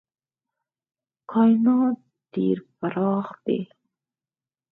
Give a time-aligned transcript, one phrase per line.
[1.31, 1.99] کاینات
[2.33, 3.59] ډېر پراخ دي.